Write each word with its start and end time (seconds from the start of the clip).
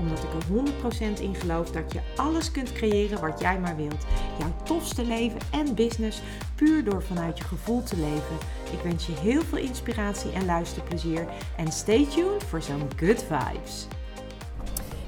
Omdat 0.00 0.18
ik 0.18 0.32
er 0.32 1.16
100% 1.16 1.20
in 1.20 1.34
geloof 1.34 1.70
dat 1.70 1.92
je 1.92 2.00
alles 2.16 2.50
kunt 2.50 2.72
creëren 2.72 3.20
wat 3.20 3.40
jij 3.40 3.58
maar 3.58 3.76
wilt. 3.76 4.06
Jouw 4.38 4.52
tofste 4.62 5.04
leven 5.04 5.40
en 5.50 5.74
business 5.74 6.22
puur 6.54 6.84
door 6.84 7.02
vanuit 7.02 7.38
je 7.38 7.44
gevoel 7.44 7.82
te 7.82 7.96
leven. 7.96 8.36
Ik 8.72 8.80
wens 8.82 9.06
je 9.06 9.12
heel 9.12 9.42
veel 9.42 9.58
inspiratie 9.58 10.32
en 10.32 10.44
luisterplezier. 10.44 11.26
En 11.56 11.72
stay 11.72 12.06
tuned 12.06 12.44
voor 12.44 12.62
zo'n 12.62 12.88
good 12.96 13.24
vibes. 13.28 13.86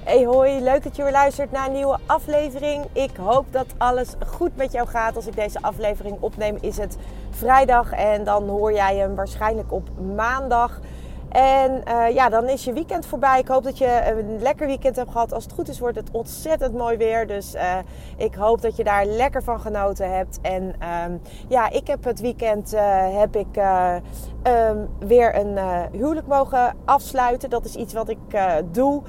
Hey 0.05 0.25
hoi, 0.25 0.61
leuk 0.61 0.83
dat 0.83 0.97
je 0.97 1.03
weer 1.03 1.13
luistert 1.13 1.51
naar 1.51 1.67
een 1.67 1.73
nieuwe 1.73 1.99
aflevering. 2.07 2.85
Ik 2.93 3.17
hoop 3.17 3.47
dat 3.51 3.67
alles 3.79 4.09
goed 4.27 4.57
met 4.57 4.73
jou 4.73 4.89
gaat. 4.89 5.17
Als 5.17 5.27
ik 5.27 5.35
deze 5.37 5.63
aflevering 5.63 6.17
opneem 6.21 6.57
is 6.61 6.77
het 6.77 6.97
vrijdag 7.31 7.93
en 7.93 8.25
dan 8.25 8.49
hoor 8.49 8.73
jij 8.73 8.97
hem 8.97 9.15
waarschijnlijk 9.15 9.73
op 9.73 9.89
maandag. 10.17 10.81
En 11.33 11.83
uh, 11.89 12.15
ja, 12.15 12.29
dan 12.29 12.49
is 12.49 12.65
je 12.65 12.73
weekend 12.73 13.07
voorbij. 13.07 13.39
Ik 13.39 13.49
hoop 13.49 13.63
dat 13.63 13.79
je 13.79 14.03
een 14.07 14.43
lekker 14.43 14.67
weekend 14.67 14.97
hebt 14.97 15.11
gehad. 15.11 15.33
Als 15.33 15.45
het 15.45 15.53
goed 15.53 15.69
is, 15.69 15.79
wordt 15.79 15.97
het 15.97 16.09
ontzettend 16.11 16.75
mooi 16.75 16.97
weer. 16.97 17.27
Dus 17.27 17.55
uh, 17.55 17.77
ik 18.17 18.35
hoop 18.35 18.61
dat 18.63 18.77
je 18.77 18.85
daar 18.85 19.07
lekker 19.07 19.43
van 19.43 19.61
genoten 19.61 20.17
hebt. 20.17 20.39
En 20.43 20.63
um, 20.63 21.21
ja, 21.49 21.71
ik 21.71 21.87
heb 21.87 22.05
het 22.05 22.21
weekend 22.21 22.75
uh, 22.75 22.81
heb 23.19 23.37
ik, 23.37 23.57
um, 24.47 24.89
weer 24.99 25.37
een 25.37 25.59
huwelijk 25.93 26.27
mogen 26.27 26.77
afsluiten. 26.85 27.51
Dat 27.51 27.65
is 27.65 27.75
iets 27.75 27.93
wat 27.93 28.09
ik 28.09 28.19
doe. 28.73 29.03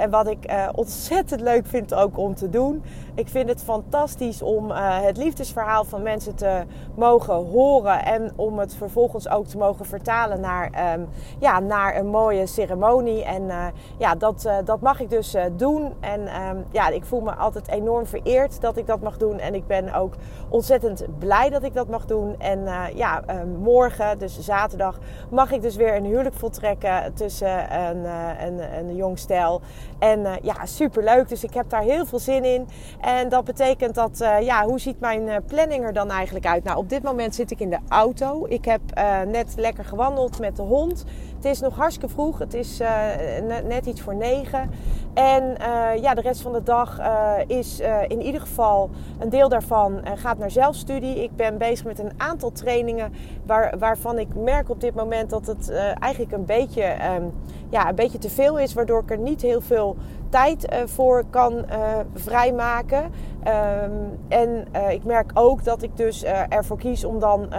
en 0.00 0.10
wat 0.10 0.26
ik 0.26 0.52
ontzettend 0.74 1.40
leuk 1.40 1.66
vind 1.66 1.94
ook 1.94 2.18
om 2.18 2.34
te 2.34 2.50
doen. 2.50 2.82
Ik 3.14 3.28
vind 3.28 3.48
het 3.48 3.62
fantastisch 3.62 4.42
om 4.42 4.70
het 4.70 5.16
liefdesverhaal 5.16 5.84
van 5.84 6.02
mensen 6.02 6.34
te 6.34 6.62
mogen 6.94 7.34
horen. 7.34 8.04
En 8.04 8.32
om 8.36 8.58
het 8.58 8.74
vervolgens 8.74 9.28
ook 9.28 9.46
te 9.46 9.58
mogen 9.58 9.84
vertalen 9.84 10.40
naar 10.40 10.94
um, 10.94 11.08
ja, 11.38 11.60
naar 11.60 11.96
een 11.96 12.06
mooie 12.06 12.46
ceremonie. 12.46 13.24
En 13.24 13.72
ja, 13.98 14.14
dat, 14.14 14.48
dat 14.64 14.80
mag 14.80 15.00
ik 15.00 15.10
dus 15.10 15.36
doen. 15.56 15.94
En 16.00 16.20
um, 16.20 16.64
ja, 16.70 16.88
ik 16.88 17.04
voel 17.04 17.20
me 17.20 17.34
altijd 17.34 17.68
enorm 17.68 18.06
vereerd 18.06 18.60
dat 18.60 18.76
ik 18.76 18.86
dat 18.86 19.00
mag 19.00 19.16
doen. 19.16 19.38
En 19.38 19.54
ik 19.54 19.66
ben 19.66 19.94
ook 19.94 20.14
ontzettend 20.48 21.18
blij 21.18 21.50
dat 21.50 21.62
ik 21.62 21.74
dat 21.74 21.88
mag 21.88 22.06
doen. 22.06 22.34
En 22.38 22.64
ja, 22.94 23.22
morgen, 23.60 24.18
dus 24.18 24.47
zaterdag, 24.48 24.98
mag 25.30 25.52
ik 25.52 25.62
dus 25.62 25.76
weer 25.76 25.96
een 25.96 26.04
huwelijk 26.04 26.34
voltrekken 26.34 27.14
tussen 27.14 27.80
een, 27.80 28.04
een, 28.46 28.78
een 28.78 28.96
jong 28.96 29.18
stel. 29.18 29.60
En 29.98 30.26
ja, 30.42 30.66
super 30.66 31.04
leuk. 31.04 31.28
Dus 31.28 31.44
ik 31.44 31.54
heb 31.54 31.70
daar 31.70 31.82
heel 31.82 32.06
veel 32.06 32.18
zin 32.18 32.44
in. 32.44 32.68
En 33.00 33.28
dat 33.28 33.44
betekent 33.44 33.94
dat, 33.94 34.18
ja, 34.40 34.64
hoe 34.64 34.80
ziet 34.80 35.00
mijn 35.00 35.44
planning 35.46 35.84
er 35.84 35.92
dan 35.92 36.10
eigenlijk 36.10 36.46
uit? 36.46 36.64
Nou, 36.64 36.78
op 36.78 36.88
dit 36.88 37.02
moment 37.02 37.34
zit 37.34 37.50
ik 37.50 37.60
in 37.60 37.70
de 37.70 37.78
auto. 37.88 38.46
Ik 38.48 38.64
heb 38.64 38.80
net 39.26 39.54
lekker 39.56 39.84
gewandeld 39.84 40.38
met 40.38 40.56
de 40.56 40.62
hond. 40.62 41.04
Het 41.38 41.46
is 41.46 41.60
nog 41.60 41.76
hartstikke 41.76 42.14
vroeg. 42.14 42.38
Het 42.38 42.54
is 42.54 42.80
uh, 42.80 42.88
net 43.64 43.86
iets 43.86 44.00
voor 44.00 44.14
negen. 44.14 44.70
En 45.14 45.42
uh, 45.60 46.02
ja, 46.02 46.14
de 46.14 46.20
rest 46.20 46.40
van 46.40 46.52
de 46.52 46.62
dag 46.62 46.98
uh, 46.98 47.32
is 47.46 47.80
in 48.08 48.22
ieder 48.22 48.40
geval 48.40 48.90
een 49.18 49.28
deel 49.28 49.48
daarvan 49.48 50.00
gaat 50.14 50.38
naar 50.38 50.50
zelfstudie. 50.50 51.22
Ik 51.22 51.36
ben 51.36 51.58
bezig 51.58 51.84
met 51.86 51.98
een 51.98 52.12
aantal 52.16 52.52
trainingen 52.52 53.12
waar, 53.46 53.78
waarvan 53.78 54.18
ik 54.18 54.34
merk 54.34 54.70
op 54.70 54.80
dit 54.80 54.94
moment 54.94 55.30
dat 55.30 55.46
het 55.46 55.70
eigenlijk 55.98 56.32
een 56.32 56.44
beetje, 56.44 56.96
um, 57.16 57.32
ja, 57.70 57.88
een 57.88 57.94
beetje 57.94 58.18
te 58.18 58.30
veel 58.30 58.58
is. 58.58 58.74
Waardoor 58.74 59.02
ik 59.02 59.10
er 59.10 59.18
niet 59.18 59.42
heel 59.42 59.60
veel 59.60 59.96
tijd 60.28 60.72
uh, 60.72 60.78
voor 60.84 61.24
kan 61.30 61.52
uh, 61.52 61.64
vrijmaken. 62.14 63.02
Um, 63.02 64.18
en 64.28 64.66
uh, 64.76 64.90
ik 64.90 65.04
merk 65.04 65.30
ook 65.34 65.64
dat 65.64 65.82
ik 65.82 65.96
dus 65.96 66.24
ervoor 66.48 66.78
kies 66.78 67.04
om 67.04 67.18
dan 67.18 67.52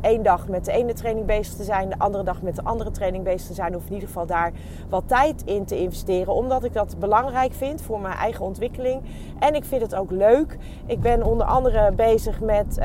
één 0.00 0.22
dag 0.22 0.48
met 0.48 0.64
de 0.64 0.72
ene 0.72 0.92
training 0.92 1.26
bezig 1.26 1.54
te 1.54 1.64
zijn, 1.64 1.88
de 1.88 1.98
andere 1.98 2.24
dag 2.24 2.42
met 2.42 2.56
de 2.56 2.62
andere 2.64 2.90
training 2.90 3.24
bezig 3.24 3.46
te 3.46 3.54
zijn. 3.54 3.76
Of 3.76 3.86
in 3.86 3.92
ieder 3.92 4.08
geval 4.08 4.26
daar 4.26 4.52
wat 4.88 5.02
tijd 5.06 5.42
in 5.44 5.64
te 5.64 5.78
investeren. 5.80 6.34
Omdat 6.34 6.64
ik 6.64 6.72
dat 6.72 6.98
belangrijk 6.98 7.52
vind 7.52 7.82
voor 7.82 8.00
mijn 8.00 8.14
eigen 8.14 8.44
ontwikkeling. 8.44 9.02
En 9.38 9.54
ik 9.54 9.64
vind 9.64 9.82
het 9.82 9.94
ook 9.94 10.10
leuk. 10.10 10.56
Ik 10.86 11.00
ben 11.00 11.22
onder 11.22 11.46
andere 11.46 11.92
bezig 11.92 12.40
met, 12.40 12.80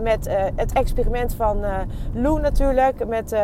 met 0.00 0.28
het 0.56 0.72
experiment 0.72 1.34
van 1.34 1.64
Lou 2.12 2.40
natuurlijk. 2.40 3.06
Met 3.06 3.36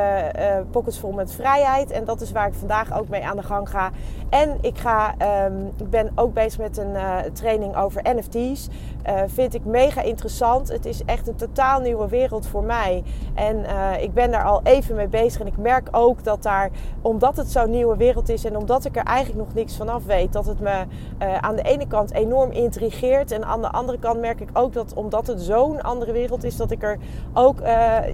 Pockets 0.70 0.98
Vol 0.98 1.12
met 1.12 1.32
Vrijheid. 1.32 1.90
En 1.90 2.04
dat 2.04 2.20
is 2.20 2.32
waar 2.32 2.46
ik 2.46 2.54
vandaag 2.54 2.98
ook 2.98 3.08
mee 3.08 3.26
aan 3.26 3.36
de 3.36 3.42
gang 3.42 3.70
ga. 3.70 3.90
En 4.30 4.58
ik 4.60 4.78
um, 4.86 5.72
ik 5.76 5.90
ben 5.90 6.12
ook 6.14 6.34
bezig 6.34 6.60
met 6.60 6.76
een 6.76 6.94
uh, 6.94 7.18
training 7.32 7.76
over 7.76 8.02
NFT's. 8.16 8.68
Uh, 9.08 9.20
vind 9.26 9.54
ik 9.54 9.64
mega 9.64 10.02
interessant. 10.02 10.68
Het 10.68 10.86
is 10.86 11.04
echt 11.04 11.28
een 11.28 11.36
totaal 11.36 11.80
nieuwe 11.80 12.08
wereld 12.08 12.46
voor 12.46 12.64
mij. 12.64 13.02
En 13.34 13.56
uh, 13.56 14.02
ik 14.02 14.14
ben 14.14 14.30
daar 14.30 14.44
al 14.44 14.60
even 14.62 14.94
mee 14.94 15.08
bezig. 15.08 15.40
En 15.40 15.46
ik 15.46 15.56
merk 15.56 15.88
ook 15.90 16.24
dat 16.24 16.42
daar, 16.42 16.70
omdat 17.00 17.36
het 17.36 17.50
zo'n 17.50 17.70
nieuwe 17.70 17.96
wereld 17.96 18.28
is 18.28 18.44
en 18.44 18.56
omdat 18.56 18.84
ik 18.84 18.96
er 18.96 19.04
eigenlijk 19.04 19.46
nog 19.46 19.54
niks 19.54 19.76
vanaf 19.76 20.04
weet, 20.04 20.32
dat 20.32 20.46
het 20.46 20.60
me 20.60 20.84
aan 21.40 21.56
de 21.56 21.62
ene 21.62 21.86
kant 21.86 22.12
enorm 22.12 22.50
intrigeert. 22.50 23.30
En 23.30 23.44
aan 23.44 23.60
de 23.62 23.70
andere 23.70 23.98
kant 23.98 24.20
merk 24.20 24.40
ik 24.40 24.48
ook 24.52 24.72
dat 24.72 24.94
omdat 24.94 25.26
het 25.26 25.40
zo'n 25.40 25.82
andere 25.82 26.12
wereld 26.12 26.44
is, 26.44 26.56
dat 26.56 26.70
ik 26.70 26.82
er 26.82 26.98
ook, 27.32 27.60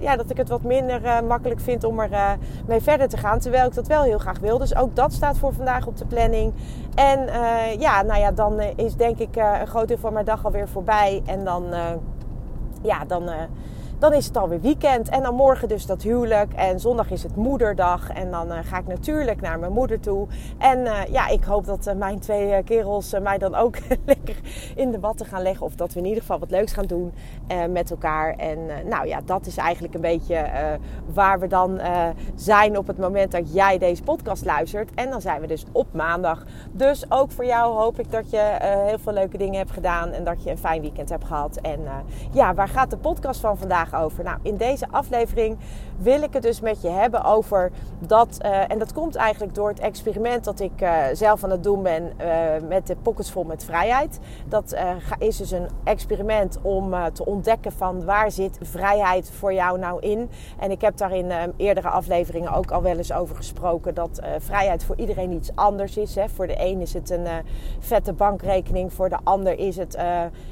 ja, 0.01 0.15
dat 0.15 0.29
ik 0.29 0.37
het 0.37 0.49
wat 0.49 0.63
minder 0.63 1.23
makkelijk 1.27 1.59
vind 1.59 1.83
om 1.83 1.99
er 1.99 2.37
mee 2.67 2.81
verder 2.81 3.09
te 3.09 3.17
gaan. 3.17 3.39
Terwijl 3.39 3.67
ik 3.67 3.73
dat 3.73 3.87
wel 3.87 4.03
heel 4.03 4.17
graag 4.17 4.39
wil. 4.39 4.57
Dus 4.57 4.75
ook 4.75 4.95
dat 4.95 5.13
staat 5.13 5.37
voor 5.37 5.53
vandaag 5.53 5.87
op 5.87 5.97
de 5.97 6.05
planning. 6.05 6.53
En 6.95 7.19
uh, 7.19 7.79
ja, 7.79 8.01
nou 8.01 8.19
ja, 8.19 8.31
dan 8.31 8.59
is 8.75 8.95
denk 8.95 9.17
ik 9.19 9.37
uh, 9.37 9.59
een 9.59 9.67
groot 9.67 9.87
deel 9.87 9.97
van 9.97 10.13
mijn 10.13 10.25
dag 10.25 10.45
alweer 10.45 10.67
voorbij. 10.67 11.21
En 11.25 11.43
dan, 11.43 11.65
ja, 12.81 13.05
dan 13.05 13.29
dan 13.99 14.13
is 14.13 14.25
het 14.25 14.37
alweer 14.37 14.61
weekend. 14.61 15.09
En 15.09 15.23
dan 15.23 15.35
morgen 15.35 15.67
dus 15.67 15.85
dat 15.85 16.01
huwelijk. 16.01 16.53
En 16.53 16.79
zondag 16.79 17.11
is 17.11 17.23
het 17.23 17.35
moederdag. 17.35 18.09
En 18.09 18.31
dan 18.31 18.51
uh, 18.51 18.57
ga 18.63 18.77
ik 18.77 18.87
natuurlijk 18.87 19.41
naar 19.41 19.59
mijn 19.59 19.71
moeder 19.71 19.99
toe. 19.99 20.27
En 20.57 20.79
uh, 20.79 21.05
ja, 21.09 21.27
ik 21.27 21.43
hoop 21.43 21.65
dat 21.65 21.87
uh, 21.87 21.93
mijn 21.93 22.19
twee 22.19 22.63
kerels 22.63 23.19
mij 23.21 23.37
dan 23.37 23.55
ook 23.55 23.77
lekker 24.05 24.35
in 24.75 24.91
de 24.91 24.99
watten 24.99 25.25
gaan 25.25 25.41
leggen. 25.41 25.65
Of 25.65 25.75
dat 25.75 25.93
we 25.93 25.99
in 25.99 26.05
ieder 26.05 26.21
geval 26.21 26.39
wat 26.39 26.51
leuks 26.51 26.73
gaan 26.73 26.85
doen 26.85 27.13
met 27.69 27.91
elkaar. 27.91 28.35
En 28.35 28.59
nou 28.87 29.07
ja, 29.07 29.21
dat 29.25 29.45
is 29.45 29.57
eigenlijk 29.57 29.93
een 29.93 30.01
beetje 30.01 30.45
waar 31.13 31.39
we 31.39 31.47
dan 31.47 31.79
zijn 32.35 32.77
op 32.77 32.87
het 32.87 32.97
moment 32.97 33.31
dat 33.31 33.53
jij 33.53 33.77
deze 33.77 34.03
podcast 34.03 34.45
luistert. 34.45 34.93
En 34.93 35.09
dan 35.09 35.21
zijn 35.21 35.41
we 35.41 35.47
dus 35.47 35.65
op 35.71 35.93
maandag. 35.93 36.43
Dus 36.71 37.11
ook 37.11 37.31
voor 37.31 37.45
jou 37.45 37.77
hoop 37.77 37.99
ik 37.99 38.11
dat 38.11 38.29
je 38.29 38.57
heel 38.61 38.99
veel 38.99 39.13
leuke 39.13 39.37
dingen 39.37 39.57
hebt 39.57 39.71
gedaan. 39.71 40.11
En 40.11 40.23
dat 40.23 40.43
je 40.43 40.49
een 40.49 40.57
fijn 40.57 40.81
weekend 40.81 41.09
hebt 41.09 41.25
gehad. 41.25 41.55
En 41.55 41.79
ja, 42.31 42.53
waar 42.53 42.67
gaat 42.67 42.89
de 42.89 42.97
podcast 42.97 43.39
van 43.39 43.57
vandaag 43.57 43.88
over? 43.95 44.23
Nou, 44.23 44.37
in 44.41 44.57
deze 44.57 44.85
aflevering 44.91 45.57
wil 45.99 46.21
ik 46.21 46.33
het 46.33 46.43
dus 46.43 46.61
met 46.61 46.81
je 46.81 46.89
hebben 46.89 47.23
over 47.23 47.71
dat. 47.99 48.37
Uh, 48.45 48.71
en 48.71 48.79
dat 48.79 48.93
komt 48.93 49.15
eigenlijk 49.15 49.55
door 49.55 49.69
het 49.69 49.79
experiment 49.79 50.43
dat 50.43 50.59
ik 50.59 50.81
uh, 50.81 51.03
zelf 51.13 51.43
aan 51.43 51.49
het 51.49 51.63
doen 51.63 51.83
ben 51.83 52.11
uh, 52.21 52.67
met 52.67 52.87
de 52.87 52.95
Pockets 52.95 53.31
Vol 53.31 53.43
met 53.43 53.65
Vrijheid. 53.65 54.19
Dat 54.47 54.75
is 55.19 55.37
dus 55.37 55.51
een 55.51 55.67
experiment 55.83 56.57
om 56.61 56.93
te 57.13 57.25
ontdekken 57.25 57.71
van 57.71 58.05
waar 58.05 58.31
zit 58.31 58.57
vrijheid 58.61 59.31
voor 59.31 59.53
jou 59.53 59.79
nou 59.79 60.01
in. 60.01 60.29
En 60.59 60.71
ik 60.71 60.81
heb 60.81 60.97
daar 60.97 61.15
in 61.15 61.31
eerdere 61.57 61.89
afleveringen 61.89 62.53
ook 62.53 62.71
al 62.71 62.81
wel 62.81 62.97
eens 62.97 63.13
over 63.13 63.35
gesproken 63.35 63.93
dat 63.93 64.19
vrijheid 64.37 64.83
voor 64.83 64.95
iedereen 64.97 65.31
iets 65.31 65.51
anders 65.55 65.97
is. 65.97 66.15
Hè. 66.15 66.29
Voor 66.29 66.47
de 66.47 66.55
een 66.57 66.81
is 66.81 66.93
het 66.93 67.09
een 67.09 67.27
vette 67.79 68.13
bankrekening, 68.13 68.93
voor 68.93 69.09
de 69.09 69.17
ander 69.23 69.59
is 69.59 69.75
het, 69.75 69.97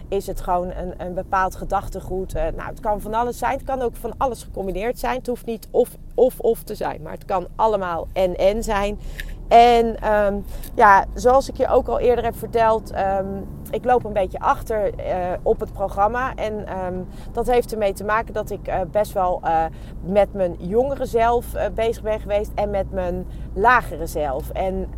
is 0.08 0.28
het 0.28 0.42
gewoon 0.42 0.72
een, 0.72 0.94
een 0.98 1.14
bepaald 1.14 1.56
gedachtegoed. 1.56 2.34
nou, 2.34 2.70
het 2.70 2.80
kan 2.80 3.02
van 3.02 3.14
alles 3.14 3.27
zijn. 3.36 3.54
Het 3.54 3.64
kan 3.64 3.82
ook 3.82 3.96
van 3.96 4.14
alles 4.18 4.44
gecombineerd 4.44 5.00
zijn. 5.00 5.18
Het 5.18 5.28
hoeft 5.28 5.46
niet 5.46 5.68
of, 5.72 5.90
of, 6.16 6.40
of 6.40 6.64
te 6.64 6.76
zijn. 6.76 7.02
Maar 7.02 7.14
het 7.14 7.26
kan 7.26 7.48
allemaal 7.56 8.08
en, 8.14 8.36
en 8.36 8.64
zijn. 8.64 9.00
En 9.48 10.14
um, 10.14 10.46
ja, 10.76 11.06
zoals 11.14 11.50
ik 11.50 11.58
je 11.58 11.68
ook 11.68 11.88
al 11.88 12.00
eerder 12.00 12.24
heb 12.24 12.38
verteld, 12.38 12.94
um, 12.96 13.48
ik 13.70 13.86
loop 13.86 14.04
een 14.04 14.14
beetje 14.14 14.40
achter 14.40 14.92
uh, 15.00 15.16
op 15.44 15.60
het 15.60 15.74
programma. 15.74 16.36
En 16.36 16.86
um, 16.86 17.08
dat 17.32 17.48
heeft 17.48 17.72
ermee 17.72 17.94
te 17.94 18.04
maken 18.04 18.34
dat 18.34 18.50
ik 18.50 18.68
uh, 18.68 18.80
best 18.92 19.14
wel 19.14 19.42
uh, 19.44 19.66
met 20.02 20.34
mijn 20.34 20.56
jongere 20.58 21.06
zelf 21.06 21.46
bezig 21.74 22.04
ben 22.04 22.20
geweest 22.20 22.52
en 22.56 22.70
met 22.70 22.92
mijn 22.92 23.28
lagere 23.54 24.06
zelf. 24.06 24.50
En 24.50 24.90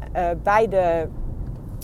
bij, 0.43 0.67
de, 0.67 1.07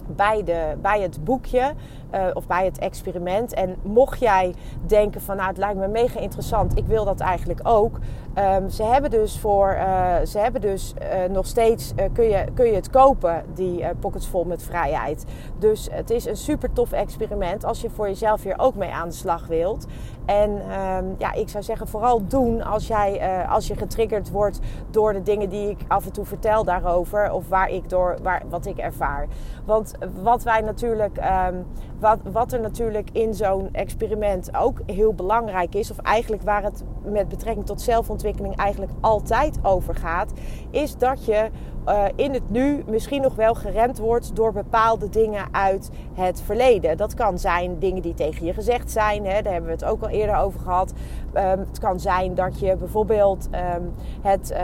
bij, 0.07 0.43
de, 0.43 0.75
bij 0.81 1.01
het 1.01 1.23
boekje 1.23 1.73
uh, 2.13 2.25
of 2.33 2.47
bij 2.47 2.65
het 2.65 2.77
experiment. 2.77 3.53
En 3.53 3.75
mocht 3.81 4.19
jij 4.19 4.53
denken 4.85 5.21
van 5.21 5.35
nou 5.35 5.47
het 5.47 5.57
lijkt 5.57 5.79
me 5.79 5.87
mega 5.87 6.19
interessant, 6.19 6.77
ik 6.77 6.85
wil 6.85 7.05
dat 7.05 7.19
eigenlijk 7.19 7.59
ook. 7.63 7.99
Um, 8.37 8.69
ze 8.69 8.83
hebben 8.83 9.11
dus 9.11 9.39
voor, 9.39 9.75
uh, 9.77 10.15
ze 10.25 10.39
hebben 10.39 10.61
dus 10.61 10.93
uh, 11.01 11.29
nog 11.29 11.45
steeds 11.45 11.93
kun, 12.13 12.29
je, 12.29 12.45
kun 12.53 12.65
je 12.65 12.75
het 12.75 12.89
kopen, 12.89 13.43
die 13.53 13.85
pockets 13.99 14.27
vol 14.27 14.43
met 14.43 14.63
vrijheid. 14.63 15.25
Dus 15.59 15.87
het 15.91 16.09
is 16.09 16.25
een 16.25 16.37
super 16.37 16.73
tof 16.73 16.91
experiment 16.91 17.65
als 17.65 17.81
je 17.81 17.89
voor 17.89 18.07
jezelf 18.07 18.43
hier 18.43 18.59
ook 18.59 18.75
mee 18.75 18.91
aan 18.91 19.07
de 19.07 19.13
slag 19.13 19.47
wilt. 19.47 19.85
En 20.25 20.61
ehm, 20.69 21.05
ja, 21.17 21.33
ik 21.33 21.49
zou 21.49 21.63
zeggen, 21.63 21.87
vooral 21.87 22.27
doen 22.27 22.63
als, 22.63 22.87
jij, 22.87 23.45
als 23.47 23.67
je 23.67 23.75
getriggerd 23.75 24.31
wordt 24.31 24.59
door 24.89 25.13
de 25.13 25.21
dingen 25.21 25.49
die 25.49 25.69
ik 25.69 25.79
af 25.87 26.05
en 26.05 26.11
toe 26.11 26.25
vertel 26.25 26.63
daarover. 26.63 27.31
Of 27.31 27.47
waar 27.47 27.69
ik 27.69 27.89
door, 27.89 28.17
waar, 28.21 28.43
wat 28.49 28.65
ik 28.65 28.77
ervaar. 28.77 29.27
Want 29.65 29.93
wat 30.21 30.43
wij 30.43 30.61
natuurlijk, 30.61 31.17
um, 31.17 31.65
wat, 31.99 32.19
wat 32.31 32.53
er 32.53 32.61
natuurlijk 32.61 33.09
in 33.11 33.33
zo'n 33.33 33.69
experiment 33.71 34.55
ook 34.57 34.81
heel 34.85 35.13
belangrijk 35.13 35.75
is, 35.75 35.91
of 35.91 35.97
eigenlijk 35.97 36.43
waar 36.43 36.63
het 36.63 36.83
met 37.03 37.27
betrekking 37.27 37.65
tot 37.65 37.81
zelfontwikkeling 37.81 38.55
eigenlijk 38.55 38.91
altijd 39.01 39.59
over 39.61 39.95
gaat, 39.95 40.31
is 40.69 40.97
dat 40.97 41.25
je 41.25 41.49
uh, 41.87 42.03
in 42.15 42.33
het 42.33 42.49
nu 42.49 42.83
misschien 42.87 43.21
nog 43.21 43.35
wel 43.35 43.53
geremd 43.53 43.97
wordt 43.97 44.35
door 44.35 44.51
bepaalde 44.53 45.09
dingen 45.09 45.45
uit 45.51 45.89
het 46.13 46.41
verleden. 46.41 46.97
Dat 46.97 47.13
kan 47.13 47.39
zijn 47.39 47.79
dingen 47.79 48.01
die 48.01 48.13
tegen 48.13 48.45
je 48.45 48.53
gezegd 48.53 48.91
zijn, 48.91 49.25
hè, 49.25 49.41
daar 49.41 49.53
hebben 49.53 49.69
we 49.69 49.75
het 49.75 49.85
ook 49.85 50.01
al 50.01 50.09
eerder 50.09 50.35
over 50.35 50.59
gehad. 50.59 50.93
Um, 51.33 51.59
het 51.59 51.79
kan 51.79 51.99
zijn 51.99 52.35
dat 52.35 52.59
je 52.59 52.75
bijvoorbeeld 52.75 53.49
um, 53.77 53.93
het, 54.21 54.51
uh, 54.51 54.59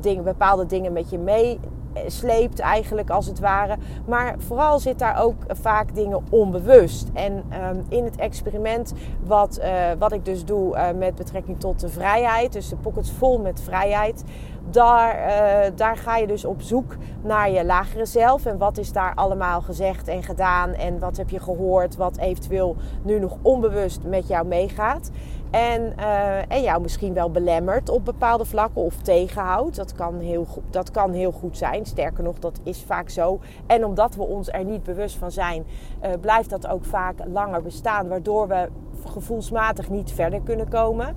ding, 0.00 0.22
bepaalde 0.22 0.66
dingen 0.66 0.92
met 0.92 1.10
je 1.10 1.18
mee 1.18 1.60
sleept 2.06 2.58
eigenlijk 2.58 3.10
als 3.10 3.26
het 3.26 3.40
ware. 3.40 3.76
Maar 4.06 4.34
vooral 4.38 4.78
zit 4.78 4.98
daar 4.98 5.22
ook 5.22 5.36
vaak 5.48 5.94
dingen 5.94 6.22
onbewust. 6.30 7.08
En 7.12 7.32
um, 7.32 7.84
in 7.88 8.04
het 8.04 8.16
experiment 8.16 8.92
wat, 9.24 9.60
uh, 9.62 9.66
wat 9.98 10.12
ik 10.12 10.24
dus 10.24 10.44
doe 10.44 10.76
uh, 10.76 10.86
met 10.98 11.14
betrekking 11.14 11.60
tot 11.60 11.80
de 11.80 11.88
vrijheid, 11.88 12.52
dus 12.52 12.68
de 12.68 12.76
pockets 12.76 13.10
vol 13.10 13.38
met 13.38 13.60
vrijheid, 13.60 14.24
daar, 14.72 15.16
uh, 15.16 15.76
daar 15.76 15.96
ga 15.96 16.16
je 16.16 16.26
dus 16.26 16.44
op 16.44 16.62
zoek 16.62 16.96
naar 17.22 17.50
je 17.50 17.64
lagere 17.64 18.06
zelf. 18.06 18.46
En 18.46 18.58
wat 18.58 18.78
is 18.78 18.92
daar 18.92 19.14
allemaal 19.14 19.60
gezegd 19.60 20.08
en 20.08 20.22
gedaan 20.22 20.74
en 20.74 20.98
wat 20.98 21.16
heb 21.16 21.30
je 21.30 21.40
gehoord, 21.40 21.96
wat 21.96 22.16
eventueel 22.16 22.76
nu 23.02 23.18
nog 23.18 23.36
onbewust 23.42 24.02
met 24.04 24.28
jou 24.28 24.46
meegaat. 24.46 25.10
En, 25.50 25.92
uh, 25.98 26.52
en 26.52 26.62
jou 26.62 26.82
misschien 26.82 27.14
wel 27.14 27.30
belemmert 27.30 27.88
op 27.88 28.04
bepaalde 28.04 28.44
vlakken 28.44 28.82
of 28.82 28.96
tegenhoudt. 28.96 29.76
Dat 29.76 29.92
kan, 29.92 30.18
heel, 30.18 30.46
dat 30.70 30.90
kan 30.90 31.12
heel 31.12 31.32
goed 31.32 31.58
zijn. 31.58 31.86
Sterker 31.86 32.24
nog, 32.24 32.38
dat 32.38 32.60
is 32.62 32.82
vaak 32.86 33.08
zo. 33.08 33.40
En 33.66 33.84
omdat 33.84 34.14
we 34.14 34.22
ons 34.22 34.48
er 34.48 34.64
niet 34.64 34.82
bewust 34.82 35.16
van 35.16 35.30
zijn, 35.30 35.64
uh, 36.02 36.10
blijft 36.20 36.50
dat 36.50 36.66
ook 36.66 36.84
vaak 36.84 37.14
langer 37.32 37.62
bestaan. 37.62 38.08
Waardoor 38.08 38.48
we 38.48 38.68
gevoelsmatig 39.06 39.90
niet 39.90 40.12
verder 40.12 40.40
kunnen 40.40 40.68
komen. 40.68 41.14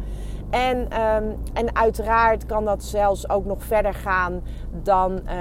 En, 0.50 0.78
um, 0.78 1.38
en 1.54 1.76
uiteraard 1.76 2.46
kan 2.46 2.66
dat 2.66 2.84
zelfs 2.84 3.30
ook 3.30 3.46
nog 3.46 3.64
verder 3.64 3.94
gaan 3.94 4.42
dan, 4.84 5.20
uh, 5.26 5.32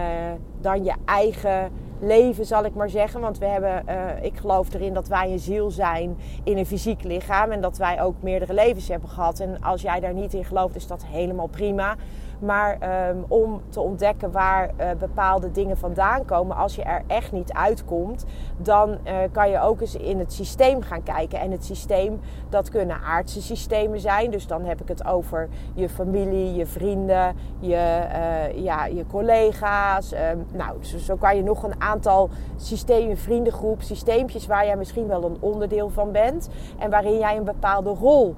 dan 0.61 0.85
je 0.85 0.95
eigen 1.05 1.71
leven, 2.01 2.47
zal 2.47 2.65
ik 2.65 2.75
maar 2.75 2.91
zeggen. 2.91 3.21
Want 3.21 3.39
we 3.39 3.47
hebben, 3.47 3.83
uh, 3.89 4.25
ik 4.25 4.37
geloof 4.37 4.75
erin 4.75 4.95
dat 4.95 5.09
wij 5.09 5.33
een 5.33 5.39
ziel 5.39 5.71
zijn 5.71 6.17
in 6.45 6.59
een 6.59 6.67
fysiek 6.67 7.03
lichaam. 7.03 7.51
En 7.51 7.61
dat 7.61 7.77
wij 7.77 8.03
ook 8.03 8.15
meerdere 8.21 8.55
levens 8.55 8.89
hebben 8.89 9.09
gehad. 9.09 9.41
En 9.41 9.63
als 9.63 9.83
jij 9.83 10.01
daar 10.01 10.15
niet 10.15 10.35
in 10.35 10.45
gelooft, 10.45 10.77
is 10.77 10.87
dat 10.87 11.05
helemaal 11.07 11.47
prima. 11.47 11.97
Maar 12.39 12.79
um, 13.09 13.25
om 13.29 13.61
te 13.69 13.81
ontdekken 13.81 14.31
waar 14.31 14.71
uh, 14.81 14.91
bepaalde 14.99 15.51
dingen 15.51 15.77
vandaan 15.77 16.25
komen, 16.25 16.57
als 16.57 16.75
je 16.75 16.83
er 16.83 17.03
echt 17.07 17.33
niet 17.33 17.53
uitkomt, 17.53 18.25
dan 18.57 18.91
uh, 18.91 19.15
kan 19.33 19.51
je 19.51 19.61
ook 19.61 19.81
eens 19.81 19.97
in 19.97 20.19
het 20.19 20.33
systeem 20.33 20.83
gaan 20.83 21.03
kijken. 21.03 21.41
En 21.41 21.51
het 21.51 21.65
systeem, 21.65 22.21
dat 22.49 22.69
kunnen 22.69 23.01
aardse 23.01 23.43
systemen 23.43 24.01
zijn. 24.01 24.31
Dus 24.31 24.47
dan 24.47 24.65
heb 24.65 24.81
ik 24.81 24.89
het 24.89 25.07
over 25.07 25.49
je 25.75 25.89
familie, 25.89 26.55
je 26.55 26.67
vrienden, 26.67 27.37
je, 27.59 28.01
uh, 28.13 28.63
ja, 28.65 28.87
je 28.87 29.07
collega's. 29.07 30.13
Um, 30.13 30.47
nou, 30.53 30.85
zo, 30.85 30.99
zo, 30.99 31.17
kan 31.17 31.37
je 31.37 31.43
nog 31.43 31.63
een 31.63 31.81
aantal 31.81 32.29
systemen, 32.57 33.17
vriendengroep, 33.17 33.83
systeempjes 33.83 34.47
waar 34.47 34.67
jij 34.67 34.77
misschien 34.77 35.07
wel 35.07 35.25
een 35.25 35.37
onderdeel 35.41 35.89
van 35.89 36.13
bent. 36.13 36.49
En 36.79 36.91
waarin 36.91 37.19
jij 37.19 37.37
een 37.37 37.45
bepaalde 37.45 37.91
rol 37.91 38.35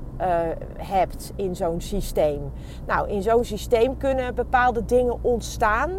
hebt 0.76 1.32
in 1.34 1.56
zo'n 1.56 1.80
systeem. 1.80 2.52
Nou, 2.86 3.08
in 3.08 3.22
zo'n 3.22 3.44
kunnen 3.94 4.34
bepaalde 4.34 4.84
dingen 4.84 5.18
ontstaan. 5.22 5.90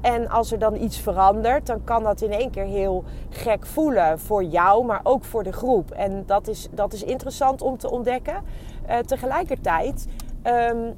En 0.00 0.28
als 0.28 0.52
er 0.52 0.58
dan 0.58 0.76
iets 0.76 0.98
verandert, 0.98 1.66
dan 1.66 1.84
kan 1.84 2.02
dat 2.02 2.20
in 2.20 2.32
één 2.32 2.50
keer 2.50 2.64
heel 2.64 3.04
gek 3.28 3.66
voelen 3.66 4.18
voor 4.18 4.44
jou, 4.44 4.84
maar 4.84 5.00
ook 5.02 5.24
voor 5.24 5.42
de 5.42 5.52
groep. 5.52 5.90
En 5.90 6.22
dat 6.26 6.48
is, 6.48 6.68
dat 6.70 6.92
is 6.92 7.02
interessant 7.02 7.62
om 7.62 7.76
te 7.76 7.90
ontdekken. 7.90 8.34
Uh, 8.88 8.98
tegelijkertijd 8.98 10.06
um, 10.44 10.94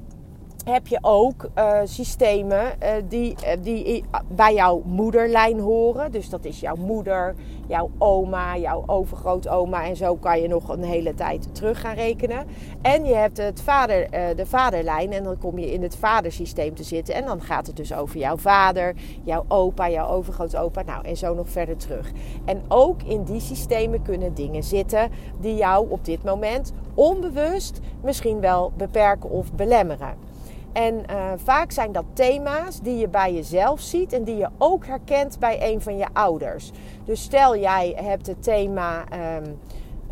heb 0.64 0.86
je 0.86 0.98
ook 1.00 1.48
uh, 1.58 1.78
systemen 1.84 2.64
uh, 2.82 2.88
die, 3.08 3.36
uh, 3.44 3.50
die 3.60 4.04
bij 4.28 4.54
jouw 4.54 4.82
moederlijn 4.84 5.60
horen. 5.60 6.12
Dus 6.12 6.28
dat 6.28 6.44
is 6.44 6.60
jouw 6.60 6.76
moeder, 6.76 7.34
jouw 7.66 7.90
oma, 7.98 8.56
jouw 8.56 8.82
overgrootoma. 8.86 9.84
En 9.86 9.96
zo 9.96 10.16
kan 10.16 10.40
je 10.40 10.48
nog 10.48 10.68
een 10.68 10.84
hele 10.84 11.14
tijd 11.14 11.54
terug 11.54 11.80
gaan 11.80 11.94
rekenen. 11.94 12.46
En 12.82 13.04
je 13.04 13.14
hebt 13.14 13.36
het 13.36 13.60
vader, 13.62 14.10
de 14.36 14.46
vaderlijn. 14.46 15.12
En 15.12 15.24
dan 15.24 15.38
kom 15.38 15.58
je 15.58 15.72
in 15.72 15.82
het 15.82 15.96
vadersysteem 15.96 16.74
te 16.74 16.84
zitten. 16.84 17.14
En 17.14 17.24
dan 17.24 17.40
gaat 17.40 17.66
het 17.66 17.76
dus 17.76 17.94
over 17.94 18.18
jouw 18.18 18.36
vader, 18.36 18.94
jouw 19.22 19.44
opa, 19.48 19.90
jouw 19.90 20.08
overgrootopa. 20.08 20.82
Nou, 20.82 21.04
en 21.04 21.16
zo 21.16 21.34
nog 21.34 21.48
verder 21.48 21.76
terug. 21.76 22.10
En 22.44 22.62
ook 22.68 23.02
in 23.02 23.24
die 23.24 23.40
systemen 23.40 24.02
kunnen 24.02 24.34
dingen 24.34 24.62
zitten 24.62 25.10
die 25.40 25.54
jou 25.54 25.90
op 25.90 26.04
dit 26.04 26.24
moment 26.24 26.72
onbewust 26.94 27.80
misschien 28.02 28.40
wel 28.40 28.72
beperken 28.76 29.30
of 29.30 29.52
belemmeren. 29.52 30.32
En 30.74 31.04
uh, 31.10 31.32
vaak 31.36 31.70
zijn 31.70 31.92
dat 31.92 32.04
thema's 32.12 32.80
die 32.80 32.96
je 32.96 33.08
bij 33.08 33.34
jezelf 33.34 33.80
ziet 33.80 34.12
en 34.12 34.24
die 34.24 34.36
je 34.36 34.48
ook 34.58 34.86
herkent 34.86 35.38
bij 35.38 35.72
een 35.72 35.80
van 35.80 35.96
je 35.96 36.06
ouders. 36.12 36.70
Dus 37.04 37.22
stel 37.22 37.56
jij 37.56 37.94
hebt 37.96 38.26
het 38.26 38.42
thema, 38.42 39.04
um, 39.36 39.58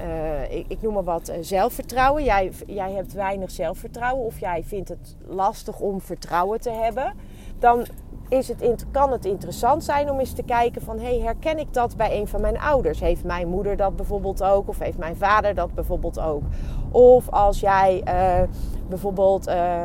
uh, 0.01 0.53
ik, 0.53 0.65
ik, 0.69 0.83
noem 0.83 0.95
maar 0.95 1.05
wat, 1.05 1.29
uh, 1.29 1.35
zelfvertrouwen. 1.41 2.25
Jij, 2.25 2.53
jij 2.67 2.93
hebt 2.93 3.13
weinig 3.13 3.51
zelfvertrouwen 3.51 4.27
of 4.27 4.41
jij 4.41 4.63
vindt 4.65 4.89
het 4.89 5.17
lastig 5.27 5.81
om 5.81 6.01
vertrouwen 6.01 6.61
te 6.61 6.71
hebben. 6.71 7.15
Dan 7.59 7.87
is 8.33 8.49
het, 8.49 8.87
kan 8.91 9.13
het 9.13 9.25
interessant 9.25 9.85
zijn 9.85 10.11
om 10.11 10.19
eens 10.19 10.33
te 10.33 10.43
kijken 10.43 10.83
van... 10.83 10.99
hey, 10.99 11.21
herken 11.21 11.59
ik 11.59 11.73
dat 11.73 11.97
bij 11.97 12.21
een 12.21 12.29
van 12.29 12.41
mijn 12.41 12.61
ouders? 12.61 13.01
Heeft 13.01 13.25
mijn 13.25 13.49
moeder 13.49 13.77
dat 13.77 13.97
bijvoorbeeld 13.97 14.43
ook? 14.43 14.69
Of 14.69 14.79
heeft 14.79 14.99
mijn 14.99 15.17
vader 15.17 15.55
dat 15.55 15.75
bijvoorbeeld 15.75 16.21
ook? 16.21 16.43
Of 16.91 17.29
als 17.29 17.61
jij 17.61 18.03
uh, 18.09 18.49
bijvoorbeeld 18.89 19.49
uh, 19.49 19.85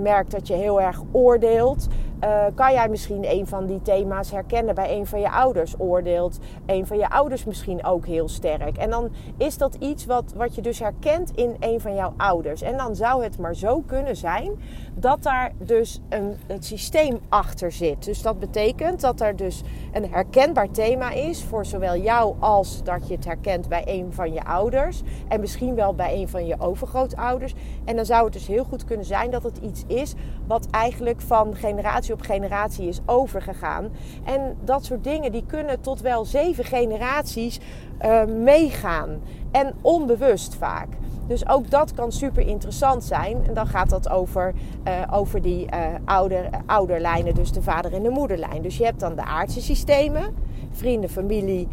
merkt 0.00 0.30
dat 0.30 0.46
je 0.46 0.54
heel 0.54 0.80
erg 0.80 1.02
oordeelt... 1.12 1.88
Uh, 2.24 2.44
kan 2.54 2.72
jij 2.72 2.88
misschien 2.88 3.30
een 3.30 3.46
van 3.46 3.66
die 3.66 3.82
thema's 3.82 4.30
herkennen 4.30 4.74
bij 4.74 4.96
een 4.96 5.06
van 5.06 5.20
je 5.20 5.30
ouders? 5.30 5.74
Oordeelt 5.78 6.38
een 6.66 6.86
van 6.86 6.98
je 6.98 7.08
ouders 7.10 7.44
misschien 7.44 7.84
ook 7.84 8.06
heel 8.06 8.28
sterk? 8.28 8.76
En 8.76 8.90
dan 8.90 9.10
is 9.36 9.58
dat 9.58 9.74
iets 9.74 10.06
wat, 10.06 10.32
wat 10.36 10.54
je 10.54 10.62
dus 10.62 10.78
herkent 10.78 11.30
in 11.34 11.56
een 11.60 11.80
van 11.80 11.94
jouw 11.94 12.14
ouders. 12.16 12.62
En 12.62 12.76
dan 12.76 12.96
zou 12.96 13.24
het 13.24 13.38
maar 13.38 13.54
zo 13.54 13.80
kunnen 13.86 14.16
zijn 14.16 14.52
dat 14.94 15.22
daar 15.22 15.52
dus 15.58 16.00
een, 16.08 16.36
een 16.46 16.62
systeem 16.62 17.20
achter 17.28 17.72
zit. 17.72 18.04
Dus 18.04 18.22
dat 18.22 18.38
betekent 18.38 19.00
dat 19.00 19.20
er 19.20 19.36
dus 19.36 19.62
een 19.92 20.10
herkenbaar 20.10 20.70
thema 20.70 21.10
is 21.10 21.44
voor 21.44 21.66
zowel 21.66 21.96
jou 21.96 22.34
als 22.38 22.82
dat 22.84 23.08
je 23.08 23.14
het 23.14 23.24
herkent 23.24 23.68
bij 23.68 23.82
een 23.86 24.12
van 24.12 24.32
je 24.32 24.44
ouders. 24.44 25.02
En 25.28 25.40
misschien 25.40 25.74
wel 25.74 25.94
bij 25.94 26.14
een 26.14 26.28
van 26.28 26.46
je 26.46 26.60
overgrootouders. 26.60 27.54
En 27.84 27.96
dan 27.96 28.06
zou 28.06 28.24
het 28.24 28.32
dus 28.32 28.46
heel 28.46 28.64
goed 28.64 28.84
kunnen 28.84 29.06
zijn 29.06 29.30
dat 29.30 29.42
het 29.42 29.58
iets 29.58 29.84
is 29.86 30.14
wat 30.46 30.66
eigenlijk 30.70 31.20
van 31.20 31.54
generatie 31.54 32.12
op 32.12 32.20
generatie 32.20 32.88
is 32.88 33.00
overgegaan. 33.06 33.90
En 34.24 34.56
dat 34.64 34.84
soort 34.84 35.04
dingen 35.04 35.32
die 35.32 35.46
kunnen 35.46 35.80
tot 35.80 36.00
wel 36.00 36.24
zeven 36.24 36.64
generaties 36.64 37.60
uh, 38.02 38.24
meegaan. 38.24 39.20
En 39.50 39.74
onbewust 39.80 40.54
vaak. 40.54 40.88
Dus 41.32 41.48
ook 41.48 41.70
dat 41.70 41.92
kan 41.92 42.12
super 42.12 42.46
interessant 42.46 43.04
zijn. 43.04 43.46
En 43.46 43.54
dan 43.54 43.66
gaat 43.66 43.90
dat 43.90 44.08
over, 44.08 44.52
uh, 44.88 44.92
over 45.10 45.42
die 45.42 45.66
uh, 45.74 45.86
ouder, 46.04 46.48
ouderlijnen, 46.66 47.34
dus 47.34 47.52
de 47.52 47.62
vader- 47.62 47.92
en 47.92 48.02
de 48.02 48.10
moederlijn. 48.10 48.62
Dus 48.62 48.76
je 48.76 48.84
hebt 48.84 49.00
dan 49.00 49.14
de 49.14 49.24
aardse 49.24 49.60
systemen, 49.60 50.34
vrienden, 50.70 51.10
familie, 51.10 51.68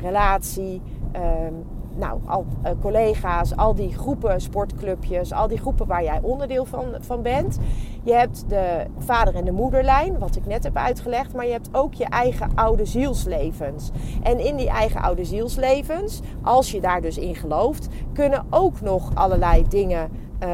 relatie, 0.00 0.82
ehm, 1.12 1.54
nou, 1.94 2.20
al, 2.26 2.46
uh, 2.64 2.70
collega's, 2.80 3.56
al 3.56 3.74
die 3.74 3.92
groepen, 3.92 4.40
sportclubjes, 4.40 5.32
al 5.32 5.48
die 5.48 5.58
groepen 5.58 5.86
waar 5.86 6.04
jij 6.04 6.18
onderdeel 6.22 6.64
van, 6.64 6.84
van 7.00 7.22
bent. 7.22 7.58
Je 8.02 8.12
hebt 8.12 8.44
de 8.48 8.86
vader- 8.98 9.34
en 9.34 9.44
de 9.44 9.52
moederlijn, 9.52 10.18
wat 10.18 10.36
ik 10.36 10.46
net 10.46 10.64
heb 10.64 10.76
uitgelegd, 10.76 11.34
maar 11.34 11.46
je 11.46 11.52
hebt 11.52 11.68
ook 11.72 11.94
je 11.94 12.04
eigen 12.04 12.50
oude 12.54 12.84
zielslevens. 12.84 13.90
En 14.22 14.38
in 14.38 14.56
die 14.56 14.68
eigen 14.68 15.02
oude 15.02 15.24
zielslevens, 15.24 16.20
als 16.42 16.70
je 16.70 16.80
daar 16.80 17.00
dus 17.00 17.18
in 17.18 17.34
gelooft, 17.34 17.88
kunnen 18.12 18.46
ook 18.50 18.80
nog 18.80 19.10
allerlei 19.14 19.64
dingen 19.68 20.10
uh, 20.42 20.48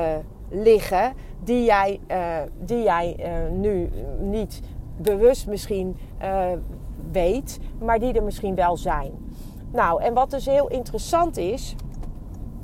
liggen 0.49 1.13
die 1.45 1.65
jij, 1.65 2.01
uh, 2.11 2.17
die 2.61 2.83
jij 2.83 3.17
nu 3.53 3.91
niet 4.21 4.61
bewust 4.97 5.47
misschien 5.47 5.97
weet, 7.13 7.59
maar 7.81 7.99
die 7.99 8.13
er 8.13 8.23
misschien 8.23 8.55
wel 8.55 8.77
zijn. 8.77 9.28
Nou, 9.73 10.03
en 10.03 10.15
wat 10.15 10.31
dus 10.31 10.47
heel 10.47 10.69
interessant 10.69 11.37
is, 11.37 11.75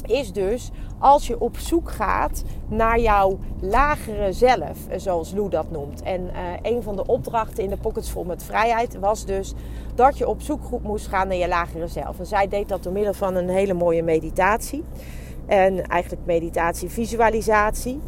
is 0.06 0.32
dus 0.32 0.70
als 0.98 1.26
je 1.26 1.40
op 1.40 1.58
zoek 1.58 1.90
gaat 1.90 2.44
naar 2.68 3.00
jouw 3.00 3.38
lagere 3.60 4.32
zelf, 4.32 4.78
zoals 4.96 5.32
Lou 5.32 5.48
dat 5.48 5.70
noemt. 5.70 6.02
En 6.02 6.20
uh, 6.20 6.30
een 6.62 6.82
van 6.82 6.96
de 6.96 7.06
opdrachten 7.06 7.64
in 7.64 7.70
de 7.70 7.76
Pockets 7.76 8.10
vol 8.10 8.24
met 8.24 8.42
vrijheid 8.42 8.98
was 8.98 9.24
dus 9.24 9.54
dat 9.94 10.18
je 10.18 10.28
op 10.28 10.42
zoek 10.42 10.82
moest 10.82 11.06
gaan 11.06 11.28
naar 11.28 11.36
je 11.36 11.48
lagere 11.48 11.86
zelf. 11.86 12.18
En 12.18 12.26
zij 12.26 12.48
deed 12.48 12.68
dat 12.68 12.82
door 12.82 12.92
middel 12.92 13.14
van 13.14 13.34
een 13.34 13.48
hele 13.48 13.74
mooie 13.74 14.02
meditatie. 14.02 14.84
En 15.46 15.86
eigenlijk 15.86 16.26
meditatie, 16.26 16.88
visualisatie. 16.88 18.00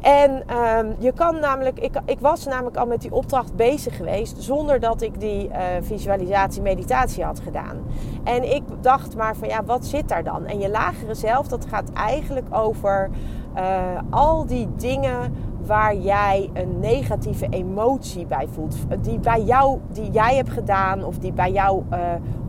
En 0.00 0.42
ehm, 0.46 0.92
je 0.98 1.12
kan 1.12 1.40
namelijk, 1.40 1.78
ik, 1.78 2.00
ik 2.04 2.20
was 2.20 2.44
namelijk 2.44 2.76
al 2.76 2.86
met 2.86 3.00
die 3.00 3.12
opdracht 3.12 3.56
bezig 3.56 3.96
geweest 3.96 4.42
zonder 4.42 4.80
dat 4.80 5.02
ik 5.02 5.20
die 5.20 5.48
uh, 5.48 5.56
visualisatie, 5.80 6.62
meditatie 6.62 7.24
had 7.24 7.40
gedaan. 7.40 7.84
En 8.24 8.54
ik 8.54 8.62
dacht 8.80 9.16
maar 9.16 9.36
van 9.36 9.48
ja, 9.48 9.64
wat 9.64 9.86
zit 9.86 10.08
daar 10.08 10.24
dan? 10.24 10.46
En 10.46 10.58
je 10.58 10.68
lagere 10.68 11.14
zelf, 11.14 11.48
dat 11.48 11.66
gaat 11.66 11.92
eigenlijk 11.92 12.46
over 12.50 13.10
uh, 13.56 13.98
al 14.10 14.46
die 14.46 14.68
dingen 14.76 15.32
waar 15.66 15.96
jij 15.96 16.50
een 16.52 16.80
negatieve 16.80 17.46
emotie 17.48 18.26
bij 18.26 18.48
voelt. 18.48 18.76
Die 19.02 19.18
bij 19.18 19.42
jou, 19.42 19.78
die 19.92 20.10
jij 20.10 20.36
hebt 20.36 20.50
gedaan 20.50 21.04
of 21.04 21.18
die 21.18 21.32
bij 21.32 21.52
jou 21.52 21.82
uh, 21.92 21.98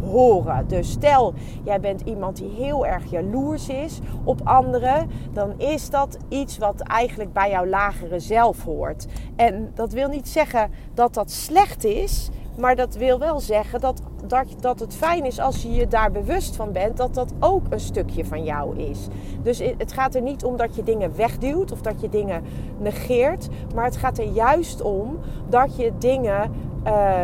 horen. 0.09 0.67
Dus 0.67 0.91
stel, 0.91 1.33
jij 1.63 1.79
bent 1.79 2.01
iemand 2.01 2.37
die 2.37 2.49
heel 2.49 2.85
erg 2.85 3.05
jaloers 3.09 3.69
is 3.69 3.99
op 4.23 4.41
anderen, 4.43 5.09
dan 5.33 5.53
is 5.57 5.89
dat 5.89 6.17
iets 6.29 6.57
wat 6.57 6.81
eigenlijk 6.81 7.33
bij 7.33 7.49
jouw 7.49 7.65
lagere 7.65 8.19
zelf 8.19 8.63
hoort. 8.63 9.05
En 9.35 9.71
dat 9.73 9.93
wil 9.93 10.09
niet 10.09 10.27
zeggen 10.27 10.71
dat 10.93 11.13
dat 11.13 11.31
slecht 11.31 11.83
is. 11.83 12.29
Maar 12.59 12.75
dat 12.75 12.95
wil 12.95 13.19
wel 13.19 13.39
zeggen 13.39 13.79
dat, 13.79 14.01
dat, 14.25 14.47
dat 14.59 14.79
het 14.79 14.95
fijn 14.95 15.25
is 15.25 15.39
als 15.39 15.61
je 15.61 15.73
je 15.73 15.87
daar 15.87 16.11
bewust 16.11 16.55
van 16.55 16.71
bent 16.71 16.97
dat 16.97 17.13
dat 17.13 17.33
ook 17.39 17.63
een 17.69 17.79
stukje 17.79 18.25
van 18.25 18.43
jou 18.43 18.77
is. 18.77 19.07
Dus 19.41 19.61
het 19.77 19.93
gaat 19.93 20.15
er 20.15 20.21
niet 20.21 20.43
om 20.43 20.57
dat 20.57 20.75
je 20.75 20.83
dingen 20.83 21.15
wegduwt 21.15 21.71
of 21.71 21.81
dat 21.81 22.01
je 22.01 22.09
dingen 22.09 22.43
negeert. 22.77 23.47
Maar 23.75 23.85
het 23.85 23.97
gaat 23.97 24.17
er 24.17 24.31
juist 24.31 24.81
om 24.81 25.19
dat 25.49 25.75
je 25.75 25.91
dingen 25.97 26.51
uh, 26.85 27.21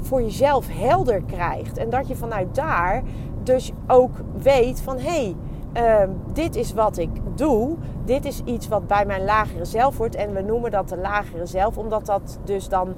voor 0.00 0.22
jezelf 0.22 0.66
helder 0.70 1.22
krijgt. 1.22 1.78
En 1.78 1.90
dat 1.90 2.08
je 2.08 2.16
vanuit 2.16 2.54
daar 2.54 3.02
dus 3.42 3.72
ook 3.86 4.12
weet 4.42 4.80
van 4.80 4.98
hé. 4.98 5.02
Hey, 5.10 5.36
uh, 5.76 6.08
dit 6.32 6.56
is 6.56 6.72
wat 6.72 6.98
ik 6.98 7.10
doe. 7.34 7.76
Dit 8.08 8.24
is 8.24 8.42
iets 8.44 8.68
wat 8.68 8.86
bij 8.86 9.06
mijn 9.06 9.24
lagere 9.24 9.64
zelf 9.64 9.96
hoort. 9.96 10.14
En 10.14 10.34
we 10.34 10.40
noemen 10.40 10.70
dat 10.70 10.88
de 10.88 10.96
lagere 10.96 11.46
zelf, 11.46 11.78
omdat 11.78 12.06
dat 12.06 12.38
dus 12.44 12.68
dan 12.68 12.94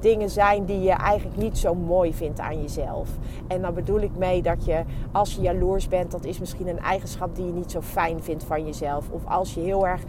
dingen 0.00 0.30
zijn 0.30 0.64
die 0.64 0.80
je 0.80 0.90
eigenlijk 0.90 1.36
niet 1.36 1.58
zo 1.58 1.74
mooi 1.74 2.14
vindt 2.14 2.40
aan 2.40 2.60
jezelf. 2.60 3.08
En 3.48 3.62
dan 3.62 3.74
bedoel 3.74 4.00
ik 4.00 4.16
mee 4.16 4.42
dat 4.42 4.64
je, 4.64 4.84
als 5.12 5.34
je 5.34 5.40
jaloers 5.40 5.88
bent, 5.88 6.10
dat 6.10 6.24
is 6.24 6.38
misschien 6.38 6.68
een 6.68 6.80
eigenschap 6.80 7.36
die 7.36 7.46
je 7.46 7.52
niet 7.52 7.70
zo 7.70 7.80
fijn 7.80 8.22
vindt 8.22 8.44
van 8.44 8.64
jezelf. 8.64 9.10
Of 9.10 9.26
als 9.26 9.54
je 9.54 9.60
heel 9.60 9.86
erg 9.86 10.02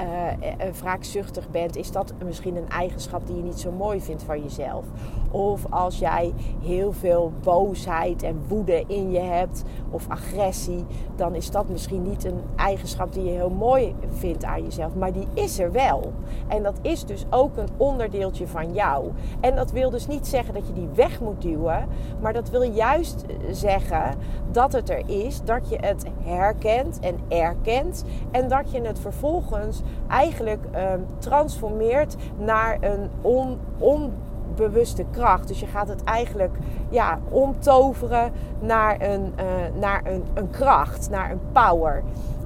uh, 0.00 0.70
wraakzuchtig 0.80 1.50
bent, 1.50 1.76
is 1.76 1.92
dat 1.92 2.12
misschien 2.24 2.56
een 2.56 2.68
eigenschap 2.68 3.26
die 3.26 3.36
je 3.36 3.42
niet 3.42 3.60
zo 3.60 3.70
mooi 3.70 4.00
vindt 4.00 4.22
van 4.22 4.42
jezelf. 4.42 4.84
Of 5.30 5.66
als 5.70 5.98
jij 5.98 6.32
heel 6.62 6.92
veel 6.92 7.32
boosheid 7.42 8.22
en 8.22 8.42
woede 8.48 8.84
in 8.86 9.10
je 9.10 9.20
hebt, 9.20 9.62
of 9.90 10.08
agressie, 10.08 10.84
dan 11.16 11.34
is 11.34 11.50
dat 11.50 11.68
misschien 11.68 12.02
niet 12.02 12.24
een 12.24 12.40
eigenschap 12.56 13.12
die 13.12 13.24
je 13.24 13.30
heel 13.30 13.50
mooi 13.50 13.94
vindt 14.10 14.44
aan 14.44 14.62
jezelf. 14.62 14.94
Maar 14.94 15.12
die 15.12 15.26
is 15.34 15.58
er 15.58 15.72
wel. 15.72 16.12
En 16.48 16.62
dat 16.62 16.78
is 16.82 17.04
dus 17.04 17.26
ook 17.30 17.56
een 17.56 17.68
onderdeeltje 17.76 18.46
van 18.46 18.72
jou. 18.72 19.10
En 19.40 19.56
dat 19.56 19.70
wil 19.70 19.90
dus 19.90 20.06
niet 20.06 20.26
zeggen 20.26 20.54
dat 20.54 20.66
je 20.66 20.72
die 20.72 20.88
weg 20.94 21.20
moet 21.20 21.42
duwen, 21.42 21.88
maar 22.20 22.32
dat 22.32 22.50
wil 22.50 22.62
juist 22.62 23.24
zeggen 23.50 24.14
dat 24.50 24.72
het 24.72 24.90
er 24.90 25.02
is, 25.06 25.42
dat 25.44 25.68
je 25.68 25.76
het 25.80 26.04
herkent 26.22 27.00
en 27.00 27.18
erkent 27.28 28.04
en 28.30 28.48
dat 28.48 28.70
je 28.70 28.80
het 28.80 28.98
vervolgens 28.98 29.82
eigenlijk 30.08 30.64
um, 30.64 31.06
transformeert 31.18 32.16
naar 32.38 32.78
een 32.80 33.10
on, 33.20 33.58
onbewuste 33.78 35.04
kracht. 35.10 35.48
Dus 35.48 35.60
je 35.60 35.66
gaat 35.66 35.88
het 35.88 36.04
eigenlijk 36.04 36.56
ja, 36.88 37.18
omtoveren 37.28 38.32
naar, 38.60 39.00
een, 39.00 39.32
uh, 39.40 39.80
naar 39.80 40.02
een, 40.04 40.24
een 40.34 40.50
kracht, 40.50 41.10
naar 41.10 41.30
een 41.30 41.40
power. 41.52 42.02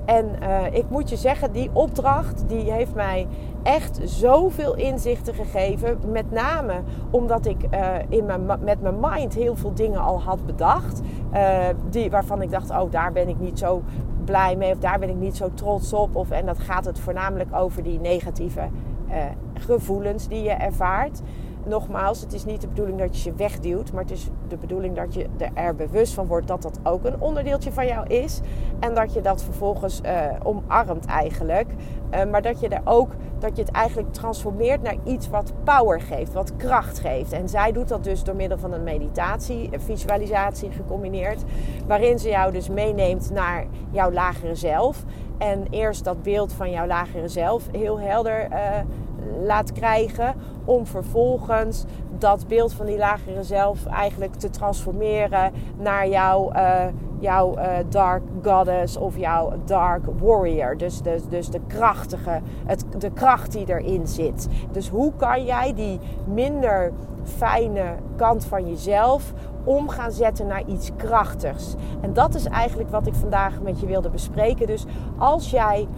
En 0.06 0.30
uh, 0.42 0.74
ik 0.74 0.84
moet 0.90 1.08
je 1.10 1.16
zeggen, 1.16 1.52
die 1.52 1.70
opdracht 1.72 2.48
die 2.48 2.72
heeft 2.72 2.94
mij 2.94 3.26
echt 3.62 4.00
zoveel 4.04 4.74
inzichten 4.74 5.34
gegeven. 5.34 5.98
Met 6.06 6.30
name 6.30 6.72
omdat 7.10 7.46
ik 7.46 7.56
uh, 7.74 7.94
in 8.08 8.26
mijn, 8.26 8.46
met 8.46 8.82
mijn 8.82 9.00
mind 9.00 9.34
heel 9.34 9.56
veel 9.56 9.74
dingen 9.74 10.00
al 10.00 10.22
had 10.22 10.46
bedacht. 10.46 11.00
Uh, 11.34 11.58
die, 11.90 12.10
waarvan 12.10 12.42
ik 12.42 12.50
dacht, 12.50 12.70
oh 12.70 12.90
daar 12.90 13.12
ben 13.12 13.28
ik 13.28 13.38
niet 13.38 13.58
zo 13.58 13.82
blij 14.24 14.56
mee. 14.56 14.72
Of 14.72 14.78
daar 14.78 14.98
ben 14.98 15.08
ik 15.08 15.16
niet 15.16 15.36
zo 15.36 15.50
trots 15.54 15.92
op. 15.92 16.16
Of, 16.16 16.30
en 16.30 16.46
dat 16.46 16.58
gaat 16.58 16.84
het 16.84 16.98
voornamelijk 16.98 17.54
over 17.54 17.82
die 17.82 18.00
negatieve 18.00 18.68
gevoelens 19.54 20.28
die 20.28 20.42
je 20.42 20.50
ervaart 20.50 21.20
nogmaals, 21.66 22.20
het 22.20 22.32
is 22.32 22.44
niet 22.44 22.60
de 22.60 22.68
bedoeling 22.68 22.98
dat 22.98 23.22
je 23.22 23.30
je 23.30 23.36
wegduwt, 23.36 23.92
maar 23.92 24.02
het 24.02 24.10
is 24.10 24.28
de 24.48 24.56
bedoeling 24.56 24.96
dat 24.96 25.14
je 25.14 25.26
er 25.54 25.74
bewust 25.74 26.14
van 26.14 26.26
wordt 26.26 26.46
dat 26.46 26.62
dat 26.62 26.78
ook 26.82 27.04
een 27.04 27.20
onderdeeltje 27.20 27.72
van 27.72 27.86
jou 27.86 28.06
is. 28.06 28.40
En 28.80 28.94
dat 28.94 29.12
je 29.12 29.20
dat 29.20 29.42
vervolgens 29.42 30.00
uh, 30.04 30.12
omarmt 30.42 31.06
eigenlijk. 31.06 31.70
Uh, 32.14 32.24
maar 32.30 32.42
dat 32.42 32.60
je 32.60 32.68
er 32.68 32.80
ook, 32.84 33.10
dat 33.38 33.56
je 33.56 33.62
het 33.62 33.72
eigenlijk 33.72 34.12
transformeert 34.12 34.82
naar 34.82 34.96
iets 35.04 35.28
wat 35.28 35.52
power 35.64 36.00
geeft, 36.00 36.32
wat 36.32 36.56
kracht 36.56 36.98
geeft. 36.98 37.32
En 37.32 37.48
zij 37.48 37.72
doet 37.72 37.88
dat 37.88 38.04
dus 38.04 38.24
door 38.24 38.36
middel 38.36 38.58
van 38.58 38.72
een 38.72 38.84
meditatie, 38.84 39.70
visualisatie 39.76 40.70
gecombineerd. 40.70 41.42
Waarin 41.86 42.18
ze 42.18 42.28
jou 42.28 42.52
dus 42.52 42.68
meeneemt 42.68 43.30
naar 43.30 43.66
jouw 43.90 44.12
lagere 44.12 44.54
zelf. 44.54 45.04
En 45.38 45.66
eerst 45.70 46.04
dat 46.04 46.22
beeld 46.22 46.52
van 46.52 46.70
jouw 46.70 46.86
lagere 46.86 47.28
zelf 47.28 47.68
heel 47.72 48.00
helder 48.00 48.48
uh, 48.52 48.58
laat 49.44 49.72
krijgen. 49.72 50.34
Om 50.64 50.86
vervolgens 50.86 51.84
dat 52.18 52.48
beeld 52.48 52.72
van 52.72 52.86
die 52.86 52.98
lagere 52.98 53.42
zelf 53.42 53.86
eigenlijk 53.86 54.34
te 54.34 54.50
transformeren 54.50 55.52
naar 55.78 56.08
jouw, 56.08 56.52
uh, 56.52 56.84
jouw 57.18 57.58
uh, 57.58 57.68
dark 57.88 58.22
goddess 58.42 58.96
of 58.96 59.18
jouw 59.18 59.52
dark 59.64 60.04
warrior. 60.18 60.76
Dus 60.76 61.02
de, 61.02 61.20
dus 61.28 61.48
de 61.48 61.60
krachtige, 61.66 62.40
het, 62.66 62.84
de 62.98 63.10
kracht 63.10 63.52
die 63.52 63.68
erin 63.68 64.06
zit. 64.06 64.48
Dus 64.72 64.88
hoe 64.88 65.12
kan 65.16 65.44
jij 65.44 65.74
die 65.74 65.98
minder 66.24 66.92
fijne 67.24 67.84
kant 68.16 68.44
van 68.44 68.68
jezelf 68.68 69.32
om 69.64 69.88
gaan 69.88 70.12
zetten 70.12 70.46
naar 70.46 70.62
iets 70.66 70.90
krachtigs. 70.96 71.74
En 72.00 72.12
dat 72.12 72.34
is 72.34 72.44
eigenlijk 72.44 72.90
wat 72.90 73.06
ik 73.06 73.14
vandaag 73.14 73.60
met 73.62 73.80
je 73.80 73.86
wilde 73.86 74.10
bespreken. 74.10 74.66
Dus 74.66 74.84
als 75.18 75.50
jij, 75.50 75.88